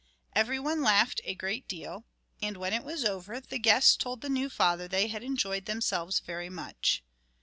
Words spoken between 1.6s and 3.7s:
deal, and when it was over the